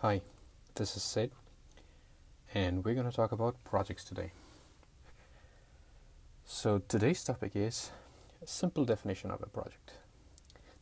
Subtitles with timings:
[0.00, 0.20] Hi,
[0.74, 1.30] this is Sid,
[2.52, 4.32] and we're going to talk about projects today.
[6.44, 7.92] So, today's topic is
[8.42, 9.92] a simple definition of a project.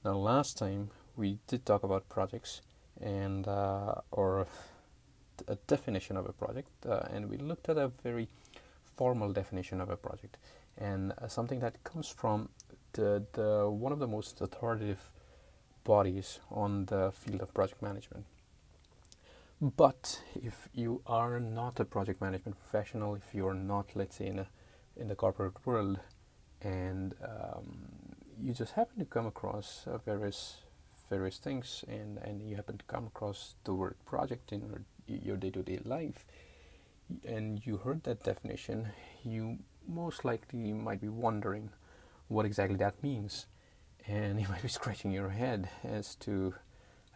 [0.04, 2.60] Now, last time we did talk about projects
[3.00, 4.48] and uh, or
[5.46, 8.26] a definition of a project, uh, and we looked at a very
[8.96, 10.38] formal definition of a project
[10.76, 12.48] and uh, something that comes from
[12.94, 15.12] the, the one of the most authoritative
[15.84, 18.24] bodies on the field of project management.
[19.60, 24.26] But if you are not a project management professional, if you are not, let's say,
[24.26, 24.46] in a
[24.96, 25.98] in the corporate world,
[26.62, 27.88] and um,
[28.40, 30.58] you just happen to come across uh, various
[31.08, 35.36] various things, and and you happen to come across the word project in your your
[35.36, 36.26] day-to-day life,
[37.24, 38.88] and you heard that definition,
[39.22, 41.70] you most likely might be wondering
[42.28, 43.46] what exactly that means,
[44.06, 46.54] and you might be scratching your head as to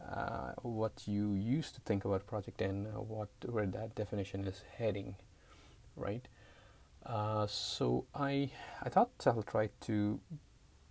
[0.07, 4.63] uh, what you used to think about project and uh, what where that definition is
[4.77, 5.17] heading,
[5.97, 6.27] right?
[7.05, 8.51] Uh, so I
[8.83, 10.21] I thought I'll try to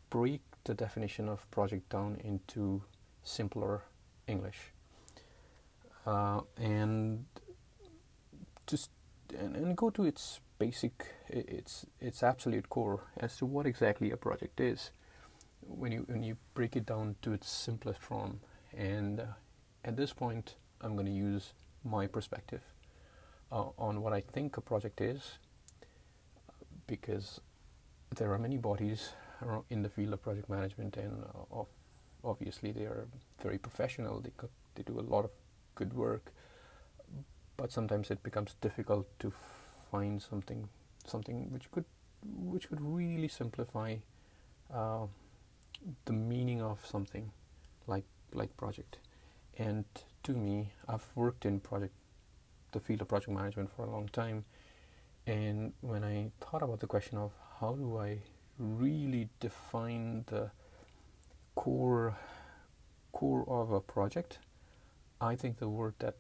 [0.10, 2.84] break the definition of project down into
[3.24, 3.84] simpler
[4.28, 4.72] English,
[6.06, 7.26] uh, and
[8.66, 8.92] just
[9.38, 14.18] and, and go to its basic its its absolute core as to what exactly a
[14.18, 14.92] project is
[15.62, 18.40] when you when you break it down to its simplest form
[18.78, 19.26] and uh,
[19.84, 22.62] at this point i'm going to use my perspective
[23.52, 25.40] uh, on what i think a project is
[26.86, 27.42] because
[28.16, 29.12] there are many bodies
[29.70, 31.64] in the field of project management and uh,
[32.24, 33.08] obviously they are
[33.42, 34.20] very professional.
[34.20, 34.32] They,
[34.76, 35.32] they do a lot of
[35.76, 36.32] good work
[37.56, 39.32] but sometimes it becomes difficult to
[39.92, 40.68] find something
[41.06, 41.86] something which could
[42.24, 43.96] which could really simplify
[44.74, 45.06] uh,
[46.06, 47.32] the meaning of something
[47.86, 48.98] like like project
[49.58, 49.86] and
[50.24, 51.94] to me I've worked in project
[52.72, 54.46] the field of project management for a long time
[55.26, 58.20] and when I thought about the question of how do I
[58.60, 60.52] really define the
[61.56, 62.16] core
[63.12, 64.40] core of a project
[65.20, 66.16] I think the word that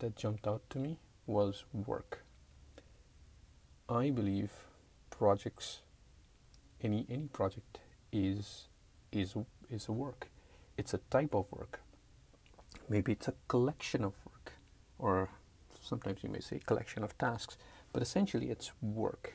[0.00, 2.24] that jumped out to me was work.
[3.88, 4.50] I believe
[5.10, 5.82] projects,
[6.82, 7.78] any any project
[8.12, 8.66] is
[9.12, 9.36] is
[9.70, 10.28] is a work.
[10.80, 11.80] It's a type of work.
[12.88, 14.54] Maybe it's a collection of work,
[14.98, 15.28] or
[15.78, 17.58] sometimes you may say collection of tasks.
[17.92, 19.34] But essentially, it's work.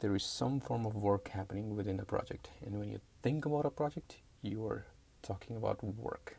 [0.00, 3.64] There is some form of work happening within a project, and when you think about
[3.64, 4.86] a project, you are
[5.22, 6.36] talking about work.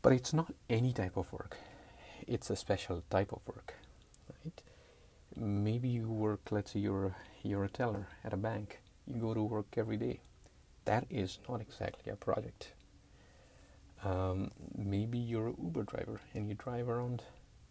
[0.00, 1.58] But it's not any type of work.
[2.26, 3.74] It's a special type of work,
[4.42, 4.62] right?
[5.36, 8.80] Maybe you work, let's say you're, you're a teller at a bank.
[9.06, 10.20] You go to work every day.
[10.84, 12.72] That is not exactly a project.
[14.02, 17.22] Um, maybe you're an Uber driver and you drive around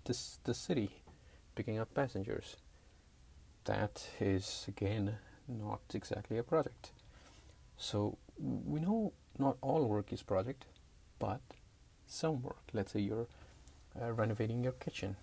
[0.05, 1.01] this, the city
[1.55, 2.55] picking up passengers.
[3.65, 6.91] That is, again, not exactly a project.
[7.77, 10.65] So we know not all work is project,
[11.17, 11.41] but
[12.07, 12.61] some work.
[12.73, 13.27] Let's say you're
[13.99, 15.15] uh, renovating your kitchen.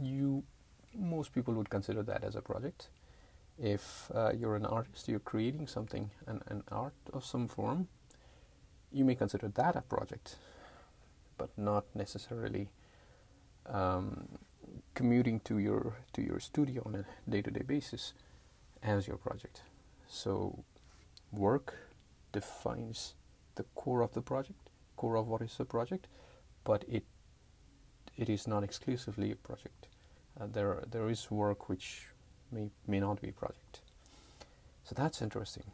[0.00, 0.44] You,
[0.94, 2.88] most people would consider that as a project.
[3.60, 7.88] If uh, you're an artist, you're creating something, an, an art of some form,
[8.92, 10.36] you may consider that a project,
[11.36, 12.68] but not necessarily
[13.66, 14.28] um,
[14.94, 18.14] commuting to your to your studio on a day-to-day basis
[18.82, 19.62] as your project.
[20.06, 20.64] So,
[21.32, 21.74] work
[22.32, 23.14] defines
[23.56, 26.08] the core of the project core of what is a project,
[26.64, 27.04] but it
[28.16, 29.86] it is not exclusively a project.
[30.38, 32.08] Uh, there there is work which
[32.50, 33.80] may may not be a project.
[34.84, 35.64] So that's interesting.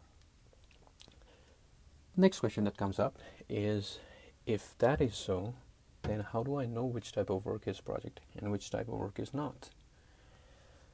[2.16, 3.18] Next question that comes up
[3.48, 3.98] is
[4.46, 5.54] if that is so,
[6.02, 8.94] then how do I know which type of work is project and which type of
[8.94, 9.70] work is not?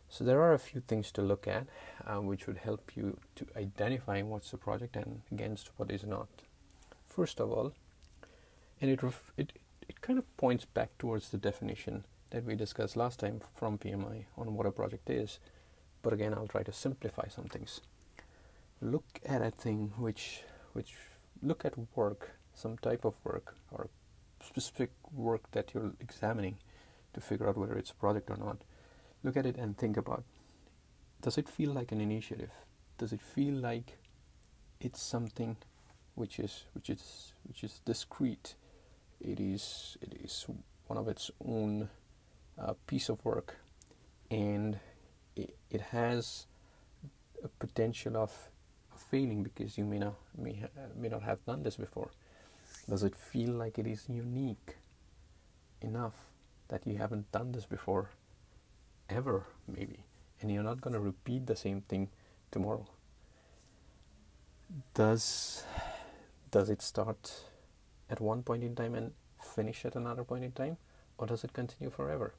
[0.09, 1.67] So there are a few things to look at
[2.07, 6.29] uh, which would help you to identify what's a project and against what is not.
[7.07, 7.73] First of all,
[8.81, 9.53] and it, ref- it
[9.91, 14.25] it kind of points back towards the definition that we discussed last time from PMI
[14.39, 15.41] on what a project is.
[16.03, 17.81] But again, I'll try to simplify some things.
[18.81, 20.43] Look at a thing which
[20.73, 20.95] which
[21.43, 23.89] look at work, some type of work or
[24.43, 26.57] specific work that you're examining
[27.13, 28.59] to figure out whether it's a project or not.
[29.23, 30.25] Look at it and think about
[31.21, 32.53] does it feel like an initiative?
[32.97, 33.99] Does it feel like
[34.81, 35.57] it's something
[36.15, 38.55] which is which is which is discrete
[39.21, 40.47] it is it is
[40.87, 41.89] one of its own
[42.59, 43.57] uh, piece of work,
[44.31, 44.79] and
[45.36, 46.47] it, it has
[47.42, 48.32] a potential of
[48.97, 50.62] failing because you may not may,
[50.97, 52.10] may not have done this before.
[52.88, 54.77] Does it feel like it is unique
[55.80, 56.15] enough
[56.68, 58.10] that you haven't done this before,
[59.09, 60.04] ever, maybe,
[60.41, 62.09] and you're not going to repeat the same thing
[62.50, 62.86] tomorrow?
[64.94, 65.65] Does
[66.50, 67.44] does it start
[68.09, 70.77] at one point in time and finish at another point in time,
[71.18, 72.34] or does it continue forever?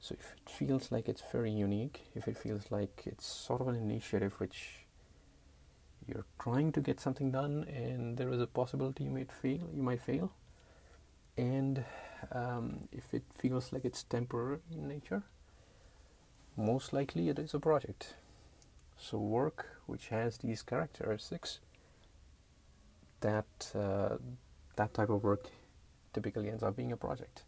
[0.00, 3.68] So if it feels like it's very unique, if it feels like it's sort of
[3.68, 4.86] an initiative which
[6.06, 9.82] you're trying to get something done and there is a possibility you might fail, you
[9.82, 10.32] might fail,
[11.36, 11.84] and
[12.32, 15.22] um, if it feels like it's temporary in nature,
[16.56, 18.14] most likely it is a project.
[18.96, 21.60] So work which has these characteristics
[23.20, 24.16] that uh,
[24.76, 25.50] that type of work
[26.12, 27.42] typically ends up being a project.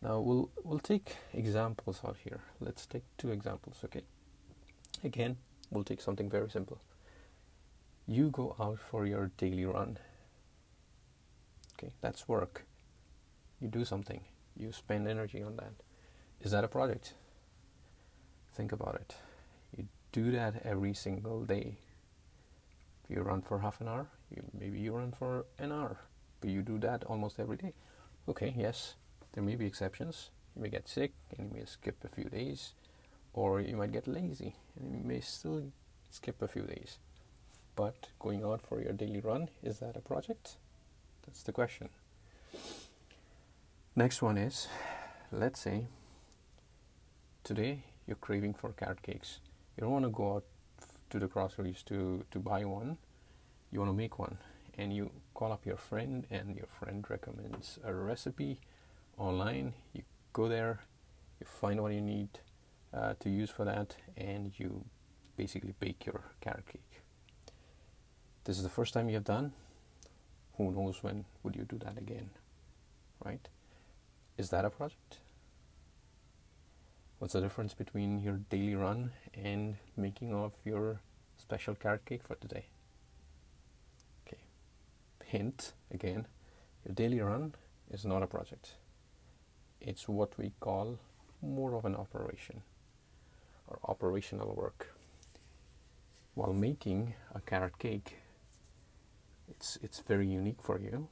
[0.00, 2.40] Now we'll we'll take examples out here.
[2.60, 4.02] Let's take two examples, okay?
[5.02, 5.36] Again,
[5.70, 6.80] we'll take something very simple.
[8.06, 9.98] You go out for your daily run.
[11.74, 12.64] Okay, that's work.
[13.60, 14.20] You do something.
[14.56, 15.72] You spend energy on that.
[16.40, 17.14] Is that a project?
[18.54, 19.14] Think about it.
[19.76, 21.76] You do that every single day.
[23.04, 25.98] If you run for half an hour, you, maybe you run for an hour,
[26.40, 27.72] but you do that almost every day.
[28.28, 28.94] Okay, yes,
[29.32, 30.30] there may be exceptions.
[30.54, 32.74] You may get sick and you may skip a few days,
[33.32, 35.62] or you might get lazy and you may still
[36.10, 36.98] skip a few days.
[37.76, 40.56] But going out for your daily run, is that a project?
[41.26, 41.88] That's the question.
[43.94, 44.68] Next one is
[45.30, 45.86] let's say
[47.44, 49.40] today you're craving for carrot cakes.
[49.76, 50.44] You don't want to go out
[51.10, 52.98] to the groceries to, to buy one,
[53.70, 54.38] you want to make one.
[54.76, 58.60] And you call up your friend, and your friend recommends a recipe
[59.18, 59.74] online.
[59.92, 60.80] You go there,
[61.40, 62.28] you find what you need
[62.94, 64.84] uh, to use for that, and you
[65.36, 67.02] basically bake your carrot cake.
[68.44, 69.52] This is the first time you have done.
[70.56, 72.30] Who knows when would you do that again,
[73.24, 73.46] right?
[74.36, 75.18] Is that a project?
[77.18, 81.00] What's the difference between your daily run and making of your
[81.36, 82.66] special carrot cake for today?
[84.26, 84.38] Okay.
[85.24, 86.26] Hint again,
[86.84, 87.54] your daily run
[87.90, 88.74] is not a project
[89.80, 90.98] it's what we call
[91.42, 92.62] more of an operation
[93.66, 94.94] or operational work.
[96.34, 98.16] While making a carrot cake,
[99.48, 101.08] it's it's very unique for you,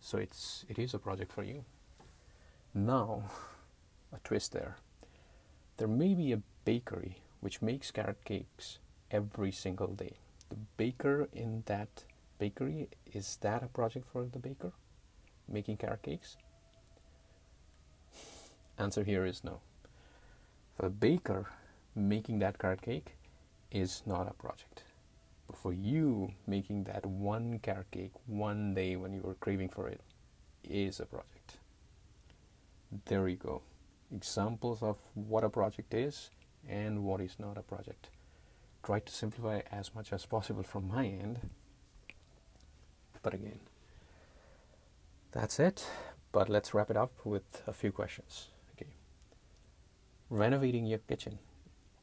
[0.00, 1.64] so it's it is a project for you.
[2.74, 3.24] Now,
[4.12, 4.76] a twist there.
[5.76, 8.78] There may be a bakery which makes carrot cakes
[9.10, 10.16] every single day.
[10.50, 12.04] The baker in that
[12.38, 14.72] bakery is that a project for the baker,
[15.48, 16.36] making carrot cakes?
[18.80, 19.60] Answer here is no.
[20.74, 21.50] For the baker,
[21.94, 23.14] making that carrot cake
[23.70, 24.84] is not a project.
[25.46, 29.86] But for you, making that one carrot cake one day when you were craving for
[29.86, 30.00] it
[30.64, 31.58] is a project.
[33.04, 33.60] There you go.
[34.16, 36.30] Examples of what a project is
[36.66, 38.08] and what is not a project.
[38.82, 41.40] Try to simplify as much as possible from my end.
[43.22, 43.60] But again,
[45.32, 45.86] that's it.
[46.32, 48.48] But let's wrap it up with a few questions
[50.30, 51.38] renovating your kitchen.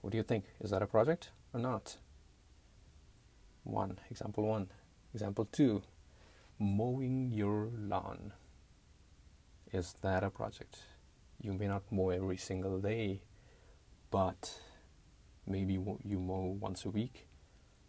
[0.01, 0.45] What do you think?
[0.59, 1.97] Is that a project or not?
[3.63, 4.67] One, example one.
[5.13, 5.81] Example two,
[6.59, 8.33] mowing your lawn.
[9.71, 10.77] Is that a project?
[11.41, 13.21] You may not mow every single day,
[14.11, 14.59] but
[15.45, 17.27] maybe you mow once a week,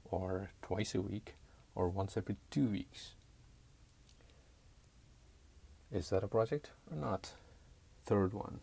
[0.04, 1.34] or twice a week,
[1.74, 3.14] or once every two weeks.
[5.92, 7.32] Is that a project or not?
[8.04, 8.60] Third one,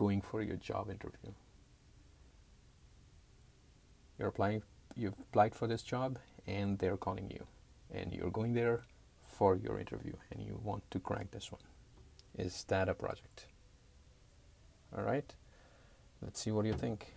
[0.00, 1.30] going for your job interview.
[4.18, 4.62] You're applying,
[4.96, 7.44] you've applied for this job, and they're calling you,
[7.92, 8.80] and you're going there
[9.36, 11.60] for your interview, and you want to crack this one.
[12.38, 13.44] Is that a project?
[14.96, 15.34] All right.
[16.22, 17.12] Let's see what you think.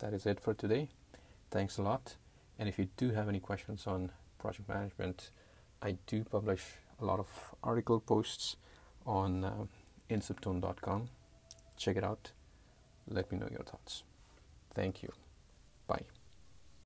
[0.00, 0.90] That is it for today.
[1.50, 2.16] Thanks a lot.
[2.58, 5.30] And if you do have any questions on project management,
[5.80, 6.64] I do publish
[7.00, 7.28] a lot of
[7.62, 8.56] article posts
[9.06, 9.52] on uh,
[10.10, 11.08] inceptone.com
[11.78, 12.32] check it out.
[13.08, 14.02] Let me know your thoughts.
[14.74, 15.10] Thank you.
[15.86, 16.17] Bye.